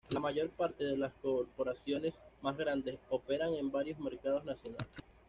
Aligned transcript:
La 0.09 0.19
mayor 0.19 0.49
parte 0.49 0.83
de 0.83 0.97
las 0.97 1.13
corporaciones 1.21 2.15
más 2.41 2.57
grandes 2.57 2.97
operan 3.11 3.53
en 3.53 3.71
varios 3.71 3.99
mercados 3.99 4.43
nacionales. 4.43 4.89